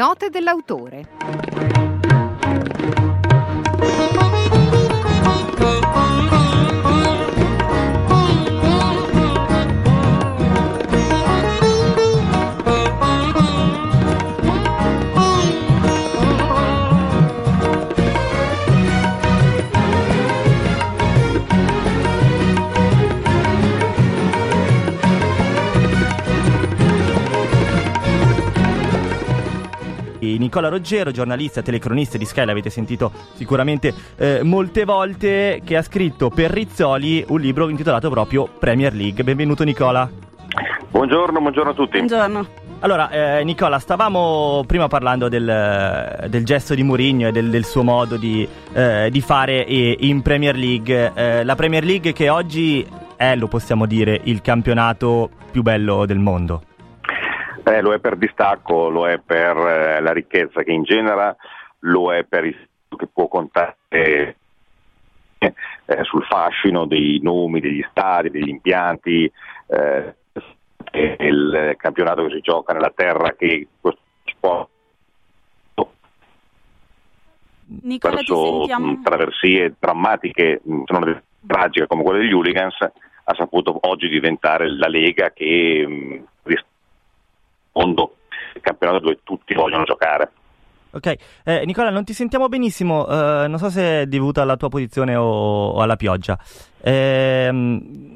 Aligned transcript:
Note 0.00 0.30
dell'autore. 0.30 1.79
Nicola 30.40 30.68
Roggero, 30.68 31.10
giornalista, 31.10 31.60
telecronista 31.60 32.16
di 32.16 32.24
Sky, 32.24 32.46
l'avete 32.46 32.70
sentito 32.70 33.12
sicuramente 33.34 33.92
eh, 34.16 34.40
molte 34.42 34.84
volte, 34.84 35.60
che 35.62 35.76
ha 35.76 35.82
scritto 35.82 36.30
per 36.30 36.50
Rizzoli 36.50 37.24
un 37.28 37.38
libro 37.38 37.68
intitolato 37.68 38.08
proprio 38.08 38.48
Premier 38.58 38.94
League. 38.94 39.22
Benvenuto 39.22 39.62
Nicola. 39.64 40.10
Buongiorno, 40.90 41.40
buongiorno 41.40 41.70
a 41.70 41.74
tutti. 41.74 41.98
Buongiorno. 41.98 42.46
Allora, 42.80 43.10
eh, 43.10 43.44
Nicola, 43.44 43.78
stavamo 43.78 44.64
prima 44.66 44.88
parlando 44.88 45.28
del, 45.28 46.26
del 46.28 46.44
gesto 46.46 46.74
di 46.74 46.82
Mourinho 46.82 47.28
e 47.28 47.32
del, 47.32 47.50
del 47.50 47.66
suo 47.66 47.82
modo 47.82 48.16
di, 48.16 48.48
eh, 48.72 49.08
di 49.10 49.20
fare 49.20 49.60
in 49.60 50.22
Premier 50.22 50.56
League. 50.56 51.12
Eh, 51.14 51.44
la 51.44 51.54
Premier 51.54 51.84
League 51.84 52.14
che 52.14 52.30
oggi 52.30 52.86
è, 53.14 53.36
lo 53.36 53.48
possiamo 53.48 53.84
dire, 53.84 54.18
il 54.24 54.40
campionato 54.40 55.28
più 55.50 55.60
bello 55.60 56.06
del 56.06 56.18
mondo. 56.18 56.62
Eh, 57.70 57.80
lo 57.82 57.92
è 57.92 58.00
per 58.00 58.16
distacco, 58.16 58.88
lo 58.88 59.08
è 59.08 59.18
per 59.18 59.56
eh, 59.56 60.00
la 60.00 60.12
ricchezza 60.12 60.62
che 60.62 60.72
ingenera, 60.72 61.34
lo 61.80 62.12
è 62.12 62.24
per 62.24 62.44
il 62.44 62.68
che 62.96 63.06
può 63.06 63.28
contare 63.28 63.76
eh, 65.38 65.54
sul 66.02 66.24
fascino 66.24 66.86
dei 66.86 67.20
nomi, 67.22 67.60
degli 67.60 67.84
stadi, 67.90 68.30
degli 68.30 68.48
impianti, 68.48 69.30
eh, 69.68 70.14
il 70.92 71.74
campionato 71.76 72.26
che 72.26 72.34
si 72.34 72.40
gioca 72.40 72.72
nella 72.72 72.92
terra 72.92 73.34
che 73.34 73.68
questo 73.80 74.00
sport 74.24 74.68
Nicola, 77.82 78.16
verso 78.16 78.66
traversie 79.04 79.74
drammatiche, 79.78 80.60
sono 80.86 81.22
tragiche 81.46 81.86
come 81.86 82.02
quelle 82.02 82.18
degli 82.18 82.32
hooligans, 82.32 82.80
ha 82.80 83.34
saputo 83.34 83.78
oggi 83.82 84.08
diventare 84.08 84.68
la 84.68 84.88
Lega 84.88 85.30
che 85.30 85.86
mh, 85.86 86.24
mondo, 87.72 88.16
il 88.54 88.60
campionato 88.60 89.00
dove 89.00 89.18
tutti 89.22 89.54
vogliono 89.54 89.84
giocare. 89.84 90.32
Ok, 90.92 91.14
eh, 91.44 91.64
Nicola, 91.66 91.90
non 91.90 92.04
ti 92.04 92.12
sentiamo 92.12 92.48
benissimo, 92.48 93.06
uh, 93.06 93.48
non 93.48 93.58
so 93.58 93.70
se 93.70 94.00
è 94.02 94.06
dovuta 94.06 94.42
alla 94.42 94.56
tua 94.56 94.68
posizione 94.68 95.14
o, 95.14 95.24
o 95.68 95.80
alla 95.80 95.94
pioggia. 95.94 96.36
Eh, 96.82 97.50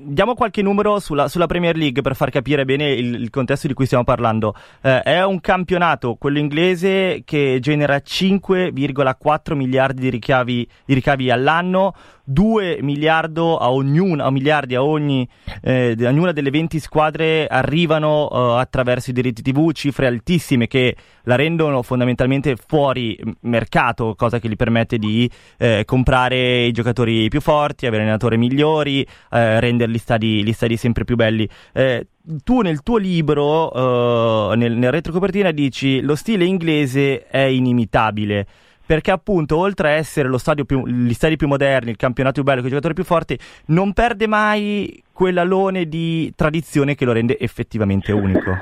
diamo 0.04 0.34
qualche 0.34 0.62
numero 0.62 0.98
sulla, 1.00 1.28
sulla, 1.28 1.46
Premier 1.46 1.76
League 1.76 2.02
per 2.02 2.14
far 2.14 2.30
capire 2.30 2.64
bene 2.64 2.90
il, 2.90 3.14
il 3.14 3.30
contesto 3.30 3.66
di 3.66 3.74
cui 3.74 3.86
stiamo 3.86 4.04
parlando. 4.04 4.54
Eh, 4.80 5.02
è 5.02 5.24
un 5.24 5.40
campionato, 5.40 6.16
quello 6.16 6.38
inglese, 6.38 7.22
che 7.24 7.58
genera 7.60 7.96
5,4 7.96 9.54
miliardi 9.54 10.02
di 10.02 10.10
ricavi, 10.10 10.68
di 10.84 10.94
ricavi 10.94 11.30
all'anno, 11.30 11.94
2 12.24 12.78
miliardi 12.80 13.40
a 13.40 13.70
ognuna, 13.70 14.30
miliardi 14.30 14.74
a 14.74 14.82
ogni, 14.82 15.28
eh, 15.62 15.94
ognuna 16.00 16.32
delle 16.32 16.50
20 16.50 16.78
squadre 16.78 17.46
arrivano 17.46 18.28
uh, 18.30 18.58
attraverso 18.58 19.10
i 19.10 19.12
diritti 19.12 19.42
TV, 19.42 19.72
cifre 19.72 20.06
altissime 20.06 20.66
che 20.66 20.96
la 21.24 21.36
rendono 21.36 21.82
fondamentalmente 21.82 22.56
fuori 22.56 23.18
mercato, 23.40 24.14
cosa 24.14 24.38
che 24.38 24.48
gli 24.48 24.56
permette 24.56 24.98
di 24.98 25.30
eh, 25.58 25.84
comprare 25.84 26.64
i 26.64 26.72
giocatori 26.72 27.28
più 27.28 27.40
forti, 27.40 27.86
avere 27.86 28.02
allenatore 28.02 28.36
migliore 28.36 28.53
migliori, 28.54 29.06
eh, 29.30 29.60
rendere 29.60 29.90
gli 29.90 29.98
stadi, 29.98 30.44
gli 30.44 30.52
stadi, 30.52 30.76
sempre 30.76 31.04
più 31.04 31.16
belli. 31.16 31.48
Eh, 31.72 32.06
tu 32.42 32.60
nel 32.60 32.82
tuo 32.82 32.96
libro, 32.96 34.52
eh, 34.52 34.56
nel, 34.56 34.72
nel 34.72 34.92
retrocopertina, 34.92 35.50
dici 35.50 36.00
lo 36.00 36.14
stile 36.14 36.44
inglese 36.44 37.26
è 37.26 37.40
inimitabile 37.40 38.46
perché 38.86 39.10
appunto 39.10 39.56
oltre 39.56 39.88
a 39.88 39.92
essere 39.92 40.28
più, 40.66 40.86
gli 40.86 41.12
stadi 41.14 41.36
più 41.36 41.48
moderni, 41.48 41.90
il 41.90 41.96
campionato 41.96 42.34
più 42.34 42.44
bello, 42.44 42.58
con 42.58 42.66
i 42.66 42.70
giocatori 42.70 42.94
più 42.94 43.04
forti, 43.04 43.38
non 43.66 43.92
perde 43.94 44.26
mai 44.26 45.02
quell'alone 45.10 45.86
di 45.86 46.32
tradizione 46.36 46.94
che 46.94 47.06
lo 47.06 47.12
rende 47.12 47.38
effettivamente 47.38 48.12
unico. 48.12 48.58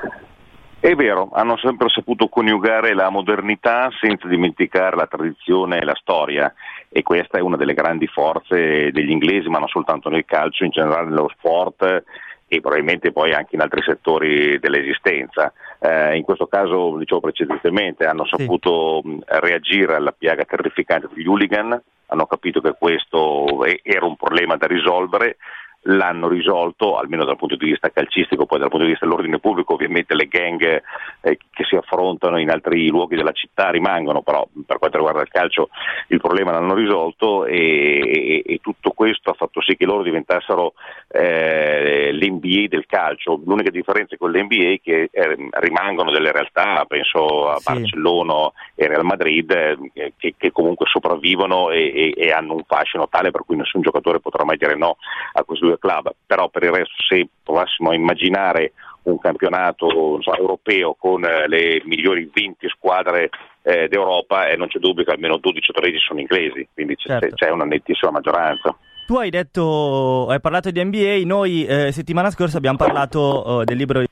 È 0.79 0.93
vero, 0.95 1.29
hanno 1.31 1.57
sempre 1.57 1.87
saputo 1.89 2.27
coniugare 2.27 2.93
la 2.93 3.09
modernità 3.09 3.89
senza 4.01 4.27
dimenticare 4.27 4.97
la 4.97 5.07
tradizione 5.07 5.79
e 5.79 5.85
la 5.85 5.95
storia 5.95 6.53
e 6.93 7.01
questa 7.01 7.39
è 7.39 7.41
una 7.41 7.57
delle 7.57 7.73
grandi 7.73 8.05
forze 8.05 8.91
degli 8.91 9.09
inglesi, 9.09 9.49
ma 9.49 9.57
non 9.57 9.67
soltanto 9.67 10.09
nel 10.09 10.25
calcio, 10.25 10.63
in 10.63 10.69
generale 10.69 11.09
nello 11.09 11.31
sport 11.35 12.03
e 12.47 12.61
probabilmente 12.61 13.11
poi 13.11 13.33
anche 13.33 13.55
in 13.55 13.61
altri 13.61 13.81
settori 13.81 14.59
dell'esistenza. 14.59 15.51
Eh, 15.79 16.15
in 16.15 16.23
questo 16.23 16.45
caso, 16.45 16.97
dicevo 16.97 17.19
precedentemente, 17.19 18.05
hanno 18.05 18.25
saputo 18.25 19.01
sì. 19.03 19.19
reagire 19.25 19.95
alla 19.95 20.11
piaga 20.11 20.45
terrificante 20.45 21.09
degli 21.11 21.27
hooligan, 21.27 21.81
hanno 22.07 22.25
capito 22.27 22.61
che 22.61 22.75
questo 22.77 23.65
era 23.81 24.05
un 24.05 24.15
problema 24.15 24.55
da 24.55 24.67
risolvere 24.67 25.37
l'hanno 25.83 26.27
risolto, 26.27 26.97
almeno 26.97 27.25
dal 27.25 27.37
punto 27.37 27.55
di 27.55 27.65
vista 27.65 27.89
calcistico, 27.89 28.45
poi 28.45 28.59
dal 28.59 28.69
punto 28.69 28.85
di 28.85 28.91
vista 28.91 29.05
dell'ordine 29.05 29.39
pubblico 29.39 29.73
ovviamente 29.73 30.15
le 30.15 30.27
gang 30.27 30.81
eh, 31.21 31.37
che 31.51 31.63
si 31.65 31.75
affrontano 31.75 32.39
in 32.39 32.49
altri 32.49 32.87
luoghi 32.87 33.15
della 33.15 33.31
città 33.31 33.69
rimangono, 33.69 34.21
però 34.21 34.47
per 34.65 34.77
quanto 34.77 34.97
riguarda 34.97 35.21
il 35.21 35.29
calcio 35.29 35.69
il 36.07 36.19
problema 36.19 36.51
l'hanno 36.51 36.73
risolto 36.73 37.45
e, 37.45 37.55
e, 37.55 38.43
e 38.45 38.59
tutto 38.61 38.91
questo 38.91 39.31
ha 39.31 39.33
fatto 39.33 39.61
sì 39.61 39.75
che 39.75 39.85
loro 39.85 40.03
diventassero 40.03 40.73
eh, 41.09 42.02
l'NBA 42.23 42.67
del 42.67 42.85
calcio. 42.85 43.39
L'unica 43.45 43.71
differenza 43.71 44.15
con 44.17 44.31
l'NBA 44.31 44.73
è 44.73 44.79
che 44.81 45.09
eh, 45.11 45.49
rimangono 45.51 46.11
delle 46.11 46.31
realtà, 46.31 46.85
penso 46.87 47.49
a 47.49 47.57
sì. 47.57 47.71
Barcellona 47.71 48.51
e 48.75 48.87
Real 48.87 49.03
Madrid, 49.03 49.51
eh, 49.51 50.13
che, 50.17 50.35
che, 50.37 50.51
comunque 50.51 50.85
sopravvivono 50.87 51.69
e, 51.69 52.13
e 52.15 52.31
hanno 52.31 52.53
un 52.53 52.63
fascino 52.65 53.07
tale 53.09 53.31
per 53.31 53.43
cui 53.45 53.55
nessun 53.55 53.81
giocatore 53.81 54.19
potrà 54.19 54.43
mai 54.43 54.57
dire 54.57 54.75
no 54.75 54.97
a 55.33 55.43
questi 55.43 55.65
due 55.65 55.79
club, 55.79 56.13
però 56.25 56.49
per 56.49 56.63
il 56.63 56.71
resto 56.71 56.93
se 57.07 57.27
provassimo 57.43 57.89
a 57.89 57.95
immaginare 57.95 58.73
un 59.03 59.19
campionato 59.19 60.21
so, 60.21 60.35
europeo 60.35 60.95
con 60.97 61.25
eh, 61.25 61.47
le 61.47 61.81
migliori 61.85 62.29
20 62.31 62.69
squadre 62.69 63.29
eh, 63.63 63.87
d'Europa 63.87 64.47
e 64.47 64.53
eh, 64.53 64.55
non 64.55 64.67
c'è 64.67 64.79
dubbio 64.79 65.03
che 65.03 65.11
almeno 65.11 65.37
12 65.37 65.71
o 65.71 65.73
13 65.73 65.97
sono 65.99 66.19
inglesi, 66.19 66.67
quindi 66.73 66.95
c'è, 66.95 67.19
certo. 67.19 67.35
c'è 67.35 67.49
una 67.49 67.65
nettissima 67.65 68.11
maggioranza. 68.11 68.75
Tu 69.05 69.15
hai 69.17 69.29
detto, 69.29 70.27
hai 70.29 70.39
parlato 70.39 70.71
di 70.71 70.83
NBA, 70.83 71.21
noi 71.25 71.65
eh, 71.65 71.91
settimana 71.91 72.31
scorsa 72.31 72.57
abbiamo 72.57 72.77
parlato 72.77 73.43
uh, 73.45 73.63
del 73.63 73.77
libro 73.77 73.99
di... 73.99 74.07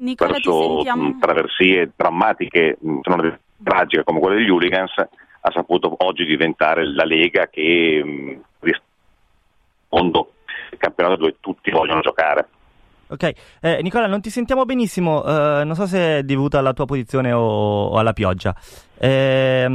Nicola, 0.00 0.32
verso 0.32 0.82
traversie 1.20 1.90
drammatiche, 1.96 2.78
sono 3.02 3.38
tragiche 3.62 4.04
come 4.04 4.20
quelle 4.20 4.36
degli 4.36 4.50
hooligans, 4.50 4.92
ha 4.98 5.50
saputo 5.50 5.94
oggi 5.98 6.24
diventare 6.24 6.86
la 6.86 7.04
Lega 7.04 7.48
che 7.48 8.02
mh, 8.04 8.40
mondo 9.88 10.32
il 10.70 10.78
campionato 10.78 11.16
dove 11.16 11.36
tutti 11.40 11.70
vogliono 11.70 12.00
giocare. 12.00 12.48
Ok, 13.10 13.32
eh, 13.62 13.80
Nicola, 13.82 14.06
non 14.06 14.20
ti 14.20 14.28
sentiamo 14.28 14.66
benissimo, 14.66 15.24
uh, 15.24 15.64
non 15.64 15.74
so 15.74 15.86
se 15.86 16.18
è 16.18 16.22
dovuta 16.22 16.58
alla 16.58 16.74
tua 16.74 16.84
posizione 16.84 17.32
o, 17.32 17.86
o 17.86 17.96
alla 17.96 18.12
pioggia. 18.12 18.54
Eh, 18.98 19.66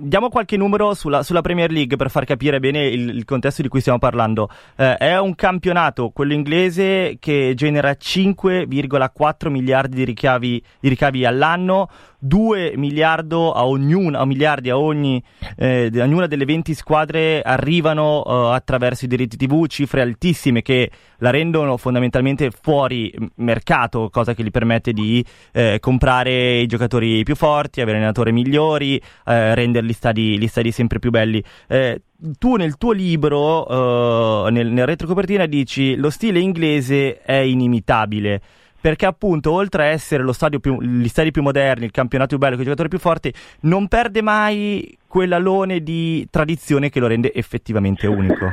diamo 0.00 0.28
qualche 0.28 0.56
numero 0.56 0.94
sulla, 0.94 1.22
sulla, 1.22 1.40
Premier 1.40 1.70
League 1.70 1.96
per 1.96 2.10
far 2.10 2.24
capire 2.24 2.60
bene 2.60 2.86
il, 2.86 3.08
il 3.08 3.24
contesto 3.24 3.62
di 3.62 3.68
cui 3.68 3.80
stiamo 3.80 3.98
parlando. 3.98 4.48
Eh, 4.76 4.96
è 4.96 5.18
un 5.18 5.34
campionato, 5.34 6.10
quello 6.10 6.32
inglese, 6.32 7.16
che 7.18 7.52
genera 7.54 7.90
5,4 7.90 9.48
miliardi 9.48 9.96
di 9.96 10.04
ricavi, 10.04 10.62
di 10.80 10.88
ricavi 10.88 11.24
all'anno, 11.24 11.88
2 12.20 12.74
miliardi 12.76 13.34
a 13.34 13.66
ognuna, 13.66 14.24
miliardi 14.24 14.70
a 14.70 14.78
ogni, 14.78 15.22
eh, 15.56 15.90
ognuna 15.94 16.26
delle 16.26 16.44
20 16.44 16.74
squadre 16.74 17.42
arrivano 17.42 18.22
uh, 18.24 18.52
attraverso 18.52 19.06
i 19.06 19.08
diritti 19.08 19.36
TV, 19.36 19.66
cifre 19.66 20.02
altissime 20.02 20.62
che 20.62 20.90
la 21.18 21.30
rendono 21.30 21.76
fondamentalmente 21.76 22.50
fuori 22.50 23.12
mercato, 23.36 24.08
cosa 24.10 24.34
che 24.34 24.42
gli 24.42 24.50
permette 24.50 24.92
di 24.92 25.24
eh, 25.52 25.78
comprare 25.80 26.58
i 26.58 26.66
giocatori 26.66 27.22
più 27.22 27.36
forti, 27.36 27.80
avere 27.80 27.98
allenatore 27.98 28.32
migliori, 28.50 29.00
eh, 29.26 29.54
rendere 29.54 29.86
gli 29.86 29.92
stadi, 29.92 30.38
gli 30.38 30.48
stadi, 30.48 30.72
sempre 30.72 30.98
più 30.98 31.10
belli. 31.10 31.42
Eh, 31.68 32.02
tu 32.38 32.56
nel 32.56 32.76
tuo 32.76 32.92
libro, 32.92 33.66
uh, 33.66 34.48
nel, 34.48 34.66
nel 34.66 34.84
retrocopertina, 34.84 35.46
dici 35.46 35.96
lo 35.96 36.10
stile 36.10 36.38
inglese 36.38 37.22
è 37.22 37.36
inimitabile 37.36 38.42
perché 38.78 39.06
appunto 39.06 39.52
oltre 39.52 39.84
a 39.84 39.86
essere 39.86 40.24
più, 40.60 40.80
gli 40.80 41.08
stadi 41.08 41.30
più 41.30 41.42
moderni, 41.42 41.84
il 41.84 41.90
campionato 41.90 42.30
più 42.30 42.38
bello, 42.38 42.52
con 42.54 42.62
i 42.62 42.64
giocatori 42.64 42.88
più 42.88 42.98
forti, 42.98 43.32
non 43.60 43.88
perde 43.88 44.22
mai 44.22 44.98
quell'alone 45.06 45.82
di 45.82 46.26
tradizione 46.30 46.88
che 46.88 47.00
lo 47.00 47.06
rende 47.06 47.32
effettivamente 47.32 48.06
unico. 48.06 48.46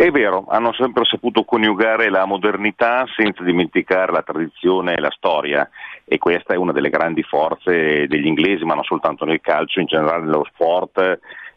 È 0.00 0.10
vero, 0.10 0.46
hanno 0.48 0.72
sempre 0.72 1.04
saputo 1.04 1.44
coniugare 1.44 2.08
la 2.08 2.24
modernità 2.24 3.04
senza 3.14 3.42
dimenticare 3.42 4.12
la 4.12 4.22
tradizione 4.22 4.94
e 4.94 5.00
la 5.00 5.10
storia 5.10 5.68
e 6.12 6.18
questa 6.18 6.54
è 6.54 6.56
una 6.56 6.72
delle 6.72 6.90
grandi 6.90 7.22
forze 7.22 8.08
degli 8.08 8.26
inglesi, 8.26 8.64
ma 8.64 8.74
non 8.74 8.82
soltanto 8.82 9.24
nel 9.24 9.40
calcio, 9.40 9.78
in 9.78 9.86
generale 9.86 10.24
nello 10.24 10.44
sport 10.52 10.98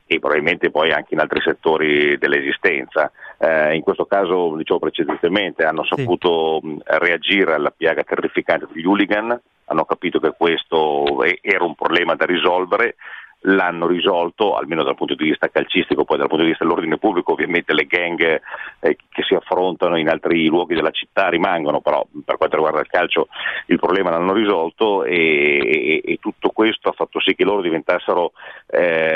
e 0.05 0.19
probabilmente 0.19 0.69
poi 0.69 0.91
anche 0.91 1.15
in 1.15 1.19
altri 1.19 1.41
settori 1.41 2.19
dell'esistenza. 2.19 3.11
Eh, 3.39 3.73
in 3.73 3.81
questo 3.81 4.05
caso, 4.05 4.55
dicevo 4.55 4.77
precedentemente, 4.77 5.63
hanno 5.63 5.83
saputo 5.83 6.59
sì. 6.61 6.77
reagire 6.85 7.55
alla 7.55 7.73
piaga 7.75 8.03
terrificante 8.03 8.67
degli 8.71 8.85
hooligan, 8.85 9.41
hanno 9.65 9.85
capito 9.85 10.19
che 10.19 10.35
questo 10.37 11.23
era 11.41 11.63
un 11.63 11.73
problema 11.73 12.13
da 12.13 12.25
risolvere, 12.25 12.93
l'hanno 13.43 13.87
risolto, 13.87 14.55
almeno 14.55 14.83
dal 14.83 14.95
punto 14.95 15.15
di 15.15 15.25
vista 15.25 15.49
calcistico, 15.49 16.05
poi 16.05 16.17
dal 16.17 16.27
punto 16.27 16.43
di 16.43 16.49
vista 16.49 16.63
dell'ordine 16.63 16.97
pubblico 16.97 17.33
ovviamente 17.33 17.73
le 17.73 17.85
gang 17.85 18.41
eh, 18.79 18.97
che 19.09 19.23
si 19.23 19.33
affrontano 19.33 19.97
in 19.97 20.09
altri 20.09 20.45
luoghi 20.47 20.75
della 20.75 20.91
città 20.91 21.29
rimangono, 21.29 21.81
però 21.81 22.05
per 22.23 22.37
quanto 22.37 22.55
riguarda 22.55 22.79
il 22.79 22.87
calcio 22.87 23.27
il 23.67 23.79
problema 23.79 24.11
l'hanno 24.11 24.33
risolto 24.33 25.03
e, 25.03 25.13
e, 25.13 26.01
e 26.03 26.17
tutto 26.21 26.49
questo 26.49 26.89
ha 26.89 26.93
fatto 26.93 27.19
sì 27.19 27.35
che 27.35 27.43
loro 27.43 27.61
diventassero 27.61 28.31
eh, 28.67 29.12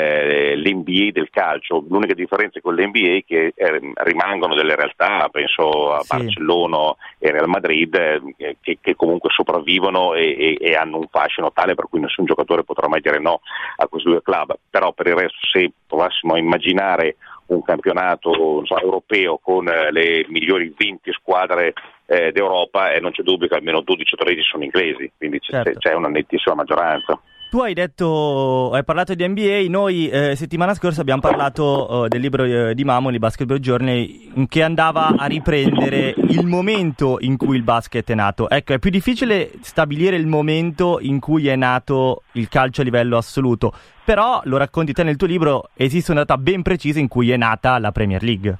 l'NBA 0.60 1.10
del 1.12 1.30
calcio. 1.30 1.84
L'unica 1.88 2.14
differenza 2.14 2.60
con 2.60 2.74
l'NBA 2.74 3.16
è 3.16 3.24
che 3.26 3.52
eh, 3.54 3.92
rimangono 3.94 4.54
delle 4.54 4.74
realtà, 4.74 5.28
penso 5.30 5.92
a 5.92 6.00
sì. 6.00 6.16
Barcellona 6.16 6.94
e 7.18 7.30
Real 7.30 7.48
Madrid, 7.48 7.94
eh, 7.94 8.56
che, 8.60 8.78
che, 8.80 8.96
comunque 8.96 9.30
sopravvivono 9.30 10.14
e, 10.14 10.56
e 10.60 10.74
hanno 10.74 10.98
un 10.98 11.08
fascino 11.10 11.52
tale 11.52 11.74
per 11.74 11.86
cui 11.88 12.00
nessun 12.00 12.24
giocatore 12.24 12.64
potrà 12.64 12.88
mai 12.88 13.00
dire 13.00 13.18
no 13.18 13.40
a 13.76 13.86
questi 13.86 14.08
due 14.08 14.22
club, 14.22 14.56
però 14.70 14.92
per 14.92 15.06
il 15.06 15.16
resto 15.16 15.38
se 15.50 15.70
provassimo 15.86 16.34
a 16.34 16.38
immaginare 16.38 17.16
un 17.48 17.62
campionato 17.62 18.64
so, 18.64 18.78
europeo 18.78 19.38
con 19.42 19.68
eh, 19.68 19.90
le 19.90 20.26
migliori 20.28 20.72
20 20.76 21.12
squadre 21.12 21.72
eh, 22.06 22.32
d'Europa 22.32 22.92
eh, 22.92 23.00
non 23.00 23.10
c'è 23.10 23.22
dubbio 23.22 23.48
che 23.48 23.54
almeno 23.54 23.80
12 23.80 24.14
o 24.14 24.16
13 24.16 24.42
sono 24.42 24.64
inglesi, 24.64 25.10
quindi 25.16 25.40
c'è, 25.40 25.62
certo. 25.62 25.78
c'è 25.78 25.94
una 25.94 26.08
nettissima 26.08 26.54
maggioranza. 26.54 27.20
Tu 27.50 27.60
hai 27.60 27.72
detto, 27.72 28.72
hai 28.72 28.84
parlato 28.84 29.14
di 29.14 29.26
NBA, 29.26 29.70
noi 29.70 30.06
eh, 30.10 30.36
settimana 30.36 30.74
scorsa 30.74 31.00
abbiamo 31.00 31.22
parlato 31.22 32.04
eh, 32.04 32.08
del 32.08 32.20
libro 32.20 32.44
eh, 32.44 32.74
di 32.74 32.84
Mamoli, 32.84 33.18
Basketball 33.18 33.56
Journey, 33.56 34.46
che 34.48 34.62
andava 34.62 35.14
a 35.16 35.24
riprendere 35.24 36.12
il 36.14 36.44
momento 36.44 37.16
in 37.20 37.38
cui 37.38 37.56
il 37.56 37.62
basket 37.62 38.10
è 38.10 38.14
nato. 38.14 38.50
Ecco, 38.50 38.74
è 38.74 38.78
più 38.78 38.90
difficile 38.90 39.50
stabilire 39.62 40.16
il 40.16 40.26
momento 40.26 40.98
in 41.00 41.20
cui 41.20 41.48
è 41.48 41.56
nato 41.56 42.24
il 42.32 42.50
calcio 42.50 42.82
a 42.82 42.84
livello 42.84 43.16
assoluto, 43.16 43.72
però 44.04 44.42
lo 44.44 44.58
racconti 44.58 44.92
te 44.92 45.02
nel 45.02 45.16
tuo 45.16 45.26
libro, 45.26 45.70
esiste 45.72 46.10
una 46.10 46.24
data 46.24 46.36
ben 46.36 46.60
precisa 46.60 47.00
in 47.00 47.08
cui 47.08 47.30
è 47.30 47.38
nata 47.38 47.78
la 47.78 47.92
Premier 47.92 48.22
League. 48.22 48.58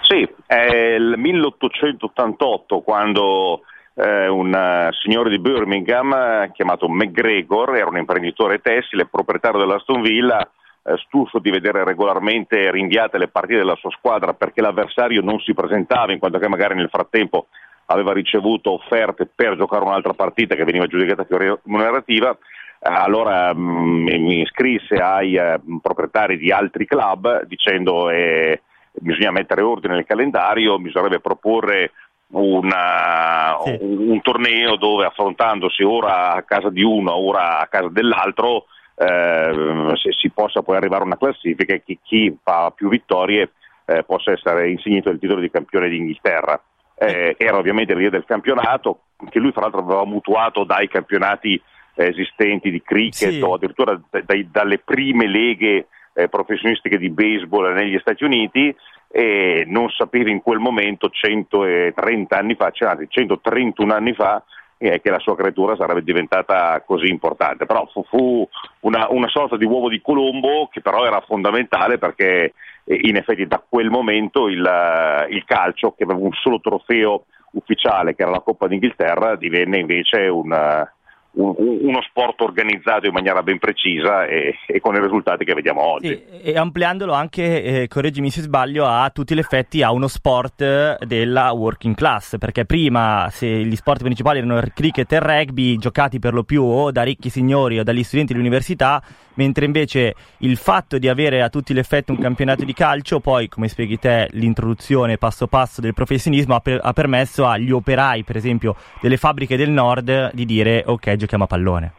Sì, 0.00 0.26
è 0.46 0.94
il 0.96 1.18
1888 1.18 2.80
quando 2.80 3.60
eh, 3.94 4.28
un 4.28 4.52
uh, 4.52 4.92
signore 4.94 5.30
di 5.30 5.38
Birmingham 5.38 6.12
eh, 6.12 6.50
chiamato 6.52 6.88
McGregor, 6.88 7.76
era 7.76 7.88
un 7.88 7.98
imprenditore 7.98 8.60
tessile, 8.60 9.06
proprietario 9.06 9.58
dell'Aston 9.58 10.00
Villa, 10.00 10.40
eh, 10.84 10.96
stufo 11.06 11.38
di 11.38 11.50
vedere 11.50 11.84
regolarmente 11.84 12.70
rinviate 12.70 13.18
le 13.18 13.28
partite 13.28 13.58
della 13.58 13.76
sua 13.76 13.90
squadra 13.90 14.32
perché 14.34 14.60
l'avversario 14.60 15.20
non 15.20 15.38
si 15.40 15.54
presentava, 15.54 16.12
in 16.12 16.18
quanto 16.18 16.38
che 16.38 16.48
magari 16.48 16.74
nel 16.74 16.88
frattempo 16.88 17.48
aveva 17.86 18.12
ricevuto 18.12 18.72
offerte 18.72 19.28
per 19.32 19.56
giocare 19.56 19.84
un'altra 19.84 20.14
partita 20.14 20.54
che 20.54 20.64
veniva 20.64 20.86
giudicata 20.86 21.24
più 21.24 21.36
remunerativa, 21.36 22.30
eh, 22.30 22.36
allora 22.80 23.54
mh, 23.54 23.60
mm, 23.60 24.06
mi 24.06 24.40
iscrisse 24.40 24.94
ai 24.96 25.36
uh, 25.36 25.80
proprietari 25.80 26.38
di 26.38 26.50
altri 26.50 26.86
club 26.86 27.44
dicendo 27.44 28.08
eh, 28.08 28.62
bisogna 28.92 29.30
mettere 29.30 29.62
ordine 29.62 29.94
nel 29.94 30.06
calendario, 30.06 30.78
bisognerebbe 30.78 31.20
proporre 31.20 31.92
una, 32.32 33.58
sì. 33.64 33.76
un, 33.80 34.08
un, 34.10 34.20
torneo 34.20 34.76
dove 34.76 35.06
affrontandosi 35.06 35.82
ora 35.82 36.32
a 36.32 36.42
casa 36.42 36.70
di 36.70 36.82
uno, 36.82 37.14
ora 37.14 37.60
a 37.60 37.66
casa 37.66 37.88
dell'altro, 37.88 38.66
eh, 38.94 39.92
se 39.96 40.12
si 40.12 40.30
possa 40.30 40.62
poi 40.62 40.76
arrivare 40.76 41.02
a 41.02 41.06
una 41.06 41.18
classifica 41.18 41.74
e 41.74 41.82
chi, 41.82 41.98
chi 42.02 42.36
fa 42.42 42.72
più 42.74 42.88
vittorie 42.88 43.52
eh, 43.84 44.02
possa 44.04 44.32
essere 44.32 44.70
insignito 44.70 45.10
del 45.10 45.18
titolo 45.18 45.40
di 45.40 45.50
campione 45.50 45.88
d'Inghilterra. 45.88 46.60
Eh, 46.94 47.34
era 47.36 47.56
ovviamente 47.56 47.94
l'idea 47.94 48.10
del 48.10 48.24
campionato, 48.24 49.00
che 49.28 49.38
lui 49.38 49.52
fra 49.52 49.62
l'altro 49.62 49.80
aveva 49.80 50.04
mutuato 50.04 50.64
dai 50.64 50.88
campionati 50.88 51.60
eh, 51.94 52.06
esistenti 52.06 52.70
di 52.70 52.80
cricket 52.82 53.30
sì. 53.30 53.40
o 53.40 53.54
addirittura 53.54 54.00
dai, 54.24 54.48
dalle 54.50 54.78
prime 54.78 55.26
leghe 55.26 55.88
eh, 56.14 56.28
professionistiche 56.28 56.98
di 56.98 57.10
baseball 57.10 57.72
negli 57.72 57.98
Stati 58.00 58.24
Uniti 58.24 58.74
e 59.08 59.64
non 59.66 59.90
sapeva 59.90 60.30
in 60.30 60.40
quel 60.40 60.58
momento 60.58 61.10
130 61.10 62.36
anni 62.36 62.54
fa, 62.54 62.70
cioè 62.70 62.90
anzi 62.90 63.06
131 63.08 63.92
anni 63.92 64.14
fa 64.14 64.42
eh, 64.78 65.00
che 65.00 65.10
la 65.10 65.20
sua 65.20 65.36
creatura 65.36 65.76
sarebbe 65.76 66.02
diventata 66.02 66.82
così 66.84 67.08
importante, 67.08 67.66
però 67.66 67.86
fu, 67.92 68.02
fu 68.08 68.48
una, 68.80 69.06
una, 69.10 69.28
sorta 69.28 69.56
di 69.56 69.64
uovo 69.64 69.88
di 69.88 70.00
Colombo 70.00 70.68
che 70.72 70.80
però 70.80 71.04
era 71.04 71.20
fondamentale 71.20 71.98
perché 71.98 72.54
eh, 72.84 72.98
in 73.02 73.16
effetti 73.16 73.46
da 73.46 73.62
quel 73.66 73.90
momento 73.90 74.48
il, 74.48 75.26
il 75.28 75.44
calcio 75.44 75.92
che 75.92 76.02
aveva 76.02 76.18
un 76.18 76.32
solo 76.32 76.58
trofeo 76.58 77.26
ufficiale 77.52 78.14
che 78.14 78.22
era 78.22 78.30
la 78.30 78.40
Coppa 78.40 78.66
d'Inghilterra 78.66 79.36
divenne 79.36 79.78
invece 79.78 80.26
un, 80.26 80.50
un, 80.50 80.86
uno 81.34 82.02
sport 82.02 82.40
organizzato 82.42 83.06
in 83.06 83.12
maniera 83.12 83.42
ben 83.42 83.58
precisa 83.58 84.26
e, 84.26 84.54
e, 84.66 84.80
con 84.80 84.94
i 84.94 85.00
risultati 85.00 85.44
che 85.44 85.54
vediamo 85.54 85.80
oggi. 85.80 86.08
Sì, 86.08 86.40
e 86.40 86.56
ampliandolo 86.56 87.12
anche, 87.12 87.62
eh, 87.62 87.88
correggimi 87.88 88.30
se 88.30 88.42
sbaglio, 88.42 88.86
a 88.86 89.08
tutti 89.10 89.34
gli 89.34 89.38
effetti 89.38 89.82
a 89.82 89.92
uno 89.92 90.08
sport 90.08 91.04
della 91.04 91.52
working 91.52 91.94
class, 91.94 92.36
perché 92.38 92.66
prima 92.66 93.28
se 93.30 93.46
gli 93.46 93.76
sport 93.76 94.02
principali 94.02 94.38
erano 94.38 94.58
il 94.58 94.72
cricket 94.74 95.10
e 95.10 95.16
il 95.16 95.22
rugby, 95.22 95.76
giocati 95.78 96.18
per 96.18 96.34
lo 96.34 96.42
più 96.42 96.64
o 96.64 96.90
da 96.90 97.02
ricchi 97.02 97.30
signori 97.30 97.78
o 97.78 97.82
dagli 97.82 98.02
studenti 98.02 98.34
dell'università, 98.34 99.02
mentre 99.34 99.64
invece 99.64 100.14
il 100.38 100.56
fatto 100.56 100.98
di 100.98 101.08
avere 101.08 101.42
a 101.42 101.48
tutti 101.48 101.72
gli 101.72 101.78
effetti 101.78 102.10
un 102.10 102.18
campionato 102.18 102.64
di 102.64 102.72
calcio, 102.72 103.20
poi 103.20 103.48
come 103.48 103.68
spieghi 103.68 103.98
te 103.98 104.28
l'introduzione 104.32 105.18
passo 105.18 105.46
passo 105.46 105.80
del 105.80 105.94
professionismo 105.94 106.54
ha, 106.54 106.60
per, 106.60 106.80
ha 106.82 106.92
permesso 106.92 107.46
agli 107.46 107.70
operai, 107.70 108.24
per 108.24 108.36
esempio, 108.36 108.76
delle 109.00 109.16
fabbriche 109.16 109.56
del 109.56 109.70
nord 109.70 110.32
di 110.32 110.44
dire 110.44 110.82
ok, 110.84 111.14
giochiamo 111.22 111.44
a 111.44 111.46
pallone. 111.46 111.92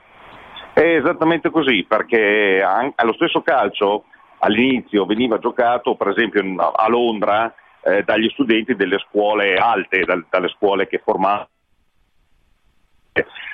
È 0.73 0.81
esattamente 0.81 1.49
così, 1.49 1.85
perché 1.87 2.61
allo 2.61 3.13
stesso 3.13 3.41
calcio 3.41 4.05
all'inizio 4.39 5.05
veniva 5.05 5.39
giocato 5.39 5.95
per 5.95 6.09
esempio 6.09 6.41
a 6.59 6.87
Londra 6.89 7.53
eh, 7.81 8.03
dagli 8.03 8.29
studenti 8.29 8.75
delle 8.75 8.97
scuole 9.07 9.55
alte, 9.55 10.03
dal, 10.03 10.25
dalle 10.29 10.49
scuole 10.49 10.87
che 10.87 11.01
formavano, 11.03 11.47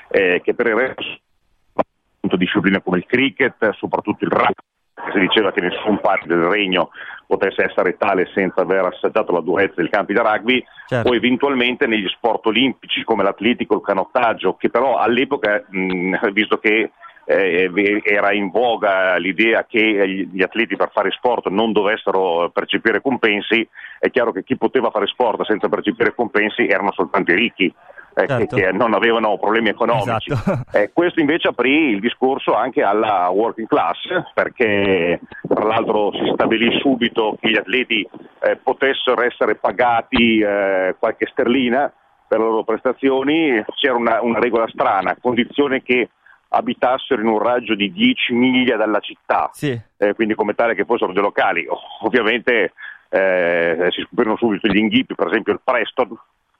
eh, 0.09 0.41
che 0.41 0.53
per 0.53 0.67
il 0.67 0.75
resto 0.75 2.37
discipline 2.37 2.81
come 2.81 2.97
il 2.97 3.05
cricket, 3.05 3.71
soprattutto 3.71 4.23
il 4.23 4.31
rugby. 4.31 4.68
Si 5.11 5.19
diceva 5.19 5.51
che 5.51 5.61
nessun 5.61 5.99
parte 5.99 6.27
del 6.27 6.43
regno 6.43 6.89
potesse 7.25 7.63
essere 7.63 7.95
tale 7.97 8.29
senza 8.33 8.61
aver 8.61 8.85
assaggiato 8.85 9.31
la 9.31 9.41
durezza 9.41 9.81
dei 9.81 9.89
campi 9.89 10.13
da 10.13 10.23
rugby, 10.23 10.63
certo. 10.87 11.09
o 11.09 11.15
eventualmente 11.15 11.85
negli 11.85 12.07
sport 12.07 12.45
olimpici 12.47 13.03
come 13.03 13.23
l'atletico, 13.23 13.75
il 13.75 13.81
canottaggio, 13.81 14.55
che 14.55 14.69
però 14.69 14.97
all'epoca, 14.97 15.63
mh, 15.69 16.31
visto 16.31 16.57
che 16.57 16.91
eh, 17.25 18.01
era 18.03 18.33
in 18.33 18.49
voga 18.49 19.15
l'idea 19.17 19.63
che 19.65 20.27
gli 20.31 20.41
atleti 20.41 20.75
per 20.75 20.89
fare 20.91 21.11
sport 21.11 21.49
non 21.49 21.71
dovessero 21.71 22.49
percepire 22.51 23.01
compensi, 23.01 23.67
è 23.99 24.09
chiaro 24.09 24.31
che 24.31 24.43
chi 24.43 24.57
poteva 24.57 24.89
fare 24.89 25.05
sport 25.05 25.45
senza 25.45 25.69
percepire 25.69 26.15
compensi 26.15 26.65
erano 26.65 26.91
soltanto 26.91 27.31
i 27.31 27.35
ricchi 27.35 27.73
eh, 28.15 28.27
certo. 28.27 28.55
che, 28.55 28.63
che, 28.63 28.71
non 28.71 28.93
avevano 28.93 29.37
problemi 29.37 29.69
economici. 29.69 30.31
Esatto. 30.31 30.67
Eh, 30.79 30.91
questo 30.93 31.19
invece 31.19 31.47
aprì 31.47 31.89
il 31.89 31.99
discorso 31.99 32.53
anche 32.53 32.83
alla 32.83 33.29
working 33.29 33.67
class, 33.67 33.97
perché 34.33 35.19
tra 35.47 35.65
l'altro 35.65 36.11
si 36.13 36.31
stabilì 36.33 36.79
subito 36.79 37.37
che 37.39 37.49
gli 37.49 37.57
atleti 37.57 38.07
eh, 38.41 38.55
potessero 38.57 39.21
essere 39.23 39.55
pagati 39.55 40.39
eh, 40.39 40.95
qualche 40.99 41.27
sterlina 41.31 41.91
per 42.27 42.37
le 42.37 42.45
loro 42.45 42.63
prestazioni, 42.63 43.63
c'era 43.75 43.95
una, 43.95 44.21
una 44.21 44.39
regola 44.39 44.67
strana, 44.67 45.11
a 45.11 45.17
condizione 45.19 45.81
che 45.81 46.09
abitassero 46.49 47.21
in 47.21 47.27
un 47.27 47.39
raggio 47.39 47.75
di 47.75 47.91
10 47.91 48.33
miglia 48.33 48.75
dalla 48.75 48.99
città, 48.99 49.49
sì. 49.51 49.79
eh, 49.97 50.13
quindi 50.13 50.35
come 50.35 50.53
tale 50.53 50.75
che 50.75 50.85
fossero 50.85 51.11
dei 51.11 51.23
locali. 51.23 51.65
Ovviamente 52.01 52.73
eh, 53.09 53.87
si 53.89 54.01
scoprirono 54.01 54.37
subito 54.37 54.67
gli 54.67 54.77
inghippi, 54.77 55.15
per 55.15 55.27
esempio 55.27 55.53
il 55.53 55.61
Preston 55.63 56.17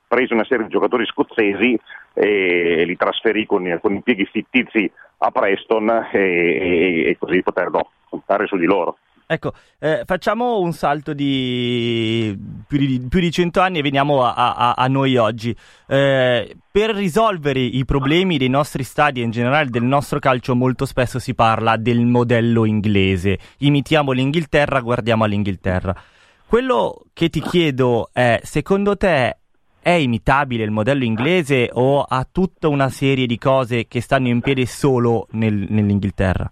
prese 0.10 0.34
una 0.34 0.46
serie 0.46 0.66
di 0.66 0.72
giocatori 0.72 1.06
scozzesi 1.06 1.80
e 2.14 2.84
li 2.84 2.98
trasferì 2.98 3.46
con, 3.46 3.78
con 3.80 3.94
impieghi 3.94 4.26
fittizi 4.26 4.92
a 5.20 5.30
Preston 5.30 6.10
e, 6.12 7.10
e, 7.10 7.18
così 7.20 7.44
poterono 7.44 7.92
contare 8.10 8.48
su 8.48 8.58
di 8.58 8.66
loro. 8.66 8.98
Ecco, 9.32 9.54
eh, 9.78 10.02
facciamo 10.06 10.60
un 10.60 10.74
salto 10.74 11.14
di 11.14 12.36
più, 12.66 12.80
di 12.80 13.06
più 13.08 13.20
di 13.20 13.30
100 13.30 13.62
anni 13.62 13.78
e 13.78 13.82
veniamo 13.84 14.26
a, 14.26 14.56
a, 14.56 14.74
a 14.74 14.88
noi 14.88 15.18
oggi. 15.18 15.56
Eh, 15.86 16.58
per 16.72 16.90
risolvere 16.96 17.60
i 17.60 17.86
problemi 17.86 18.40
dei 18.40 18.50
nostri 18.50 18.82
stadi 18.82 19.22
e 19.22 19.26
in 19.26 19.30
generale 19.30 19.70
del 19.70 19.84
nostro 19.84 20.18
calcio 20.18 20.56
molto 20.56 20.88
spesso 20.88 21.20
si 21.20 21.36
parla 21.36 21.78
del 21.78 22.08
modello 22.08 22.66
inglese. 22.66 23.38
Imitiamo 23.60 24.14
l'Inghilterra, 24.14 24.80
guardiamo 24.80 25.26
all'Inghilterra. 25.26 25.96
Quello 26.48 27.04
che 27.14 27.30
ti 27.30 27.42
chiedo 27.42 28.10
è, 28.12 28.40
secondo 28.42 28.98
te 28.98 29.39
è 29.82 29.92
imitabile 29.92 30.64
il 30.64 30.72
modello 30.72 31.04
inglese 31.04 31.70
o 31.74 32.04
ha 32.08 32.28
tutta 32.32 32.68
una 32.68 32.90
serie 32.90 33.26
di 33.26 33.38
cose 33.38 33.88
che 33.88 34.02
stanno 34.02 34.28
in 34.28 34.42
piedi 34.42 34.66
solo 34.66 35.28
nel- 35.32 35.66
nell'Inghilterra? 35.70 36.52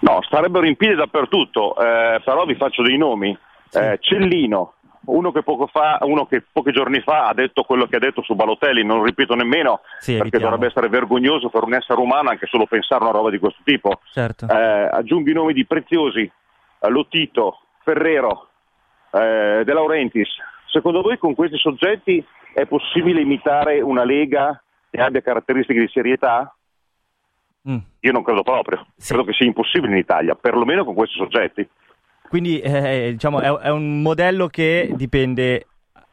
No, 0.00 0.20
starebbero 0.22 0.66
in 0.66 0.76
piedi 0.76 0.94
dappertutto, 0.94 1.76
eh, 1.76 2.20
però 2.24 2.44
vi 2.44 2.54
faccio 2.54 2.82
dei 2.82 2.96
nomi. 2.96 3.36
Eh, 3.72 3.98
Cellino, 4.00 4.74
uno 5.06 5.32
che, 5.32 5.42
poco 5.42 5.66
fa, 5.66 5.98
uno 6.02 6.26
che 6.26 6.44
pochi 6.52 6.70
giorni 6.70 7.00
fa 7.00 7.26
ha 7.28 7.34
detto 7.34 7.62
quello 7.64 7.86
che 7.86 7.96
ha 7.96 7.98
detto 7.98 8.22
su 8.22 8.34
Balotelli, 8.34 8.84
non 8.84 8.98
lo 8.98 9.04
ripeto 9.04 9.34
nemmeno 9.34 9.80
Sì, 9.98 10.12
perché 10.12 10.36
evitiamo. 10.36 10.44
dovrebbe 10.44 10.66
essere 10.66 10.88
vergognoso 10.88 11.48
per 11.48 11.64
un 11.64 11.74
essere 11.74 12.00
umano 12.00 12.30
anche 12.30 12.46
solo 12.46 12.66
pensare 12.66 13.02
a 13.04 13.08
una 13.08 13.16
roba 13.18 13.30
di 13.30 13.38
questo 13.38 13.60
tipo. 13.64 14.00
Certo. 14.12 14.46
Eh, 14.48 14.88
aggiungo 14.92 15.30
i 15.30 15.34
nomi 15.34 15.52
di 15.52 15.66
Preziosi, 15.66 16.30
Lotito, 16.88 17.58
Ferrero, 17.82 18.48
eh, 19.12 19.62
De 19.64 19.72
Laurentiis. 19.72 20.28
Secondo 20.78 21.02
voi 21.02 21.18
con 21.18 21.34
questi 21.34 21.58
soggetti 21.58 22.24
è 22.54 22.64
possibile 22.66 23.20
imitare 23.20 23.80
una 23.80 24.04
Lega 24.04 24.62
che 24.88 25.00
abbia 25.00 25.20
caratteristiche 25.20 25.80
di 25.80 25.88
serietà? 25.88 26.54
Mm. 27.68 27.78
Io 27.98 28.12
non 28.12 28.22
credo 28.22 28.44
proprio, 28.44 28.86
Sì. 28.96 29.08
credo 29.12 29.24
che 29.24 29.32
sia 29.32 29.44
impossibile 29.46 29.90
in 29.90 29.98
Italia, 29.98 30.36
perlomeno 30.36 30.84
con 30.84 30.94
questi 30.94 31.16
soggetti. 31.16 31.68
Quindi 32.28 32.60
eh, 32.60 33.08
diciamo 33.10 33.40
è, 33.40 33.48
è 33.66 33.70
un 33.70 34.02
modello 34.02 34.46
che 34.46 34.90
dipende 34.94 35.66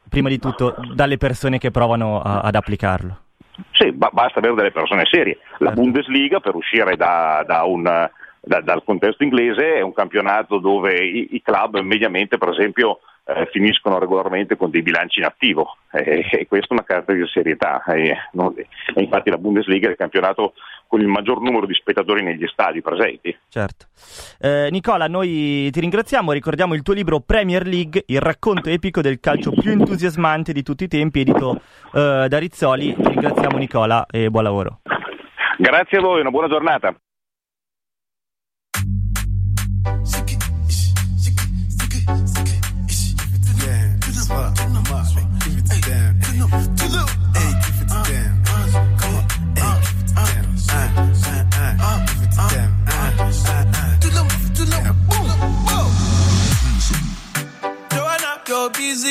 prima 0.08 0.28
di 0.28 0.40
tutto 0.40 0.74
dalle 0.94 1.16
persone 1.16 1.58
che 1.58 1.70
provano 1.70 2.20
a- 2.20 2.40
ad 2.40 2.56
applicarlo. 2.56 3.18
Sì, 3.70 3.92
ba- 3.92 4.10
basta 4.12 4.40
avere 4.40 4.54
delle 4.56 4.72
persone 4.72 5.04
serie. 5.08 5.38
La 5.58 5.66
Certo. 5.68 5.80
Bundesliga, 5.80 6.40
per 6.40 6.56
uscire 6.56 6.96
da, 6.96 7.44
da 7.46 7.62
un, 7.62 7.82
da- 7.84 8.60
dal 8.60 8.82
contesto 8.82 9.22
inglese, 9.22 9.74
è 9.76 9.80
un 9.80 9.92
campionato 9.92 10.58
dove 10.58 10.92
i, 10.98 11.28
i 11.36 11.40
club 11.42 11.78
mediamente, 11.78 12.36
per 12.36 12.48
esempio, 12.48 12.98
eh, 13.26 13.48
finiscono 13.50 13.98
regolarmente 13.98 14.56
con 14.56 14.70
dei 14.70 14.82
bilanci 14.82 15.18
in 15.18 15.24
attivo 15.24 15.76
Eh, 15.92 16.26
e 16.30 16.46
questa 16.46 16.68
è 16.68 16.72
una 16.74 16.84
caratteristica 16.84 17.24
di 17.24 17.32
serietà. 17.32 17.82
Eh, 17.84 18.14
non- 18.32 18.54
infatti 18.96 19.30
la 19.30 19.38
Bundesliga 19.38 19.88
è 19.88 19.90
il 19.90 19.96
campionato 19.96 20.52
con 20.86 21.00
il 21.00 21.08
maggior 21.08 21.40
numero 21.40 21.66
di 21.66 21.74
spettatori 21.74 22.22
negli 22.22 22.46
stadi 22.46 22.82
presenti. 22.82 23.36
Certo. 23.48 23.86
Eh, 24.38 24.68
Nicola, 24.70 25.08
noi 25.08 25.70
ti 25.72 25.80
ringraziamo, 25.80 26.32
ricordiamo 26.32 26.74
il 26.74 26.82
tuo 26.82 26.94
libro 26.94 27.20
Premier 27.20 27.66
League, 27.66 28.04
il 28.06 28.20
racconto 28.20 28.68
epico 28.68 29.00
del 29.00 29.18
calcio 29.18 29.50
più 29.50 29.70
entusiasmante 29.72 30.52
di 30.52 30.62
tutti 30.62 30.84
i 30.84 30.88
tempi, 30.88 31.20
edito 31.20 31.60
eh, 31.94 32.26
da 32.28 32.38
Rizzoli. 32.38 32.94
Ti 32.94 33.08
ringraziamo 33.08 33.56
Nicola 33.58 34.06
e 34.10 34.28
buon 34.30 34.44
lavoro. 34.44 34.80
Grazie 35.58 35.98
a 35.98 36.00
voi, 36.02 36.20
una 36.20 36.30
buona 36.30 36.48
giornata. 36.48 36.94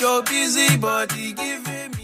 your 0.00 0.22
busy 0.22 0.76
body 0.78 1.32
giving 1.32 1.90
me. 1.92 1.95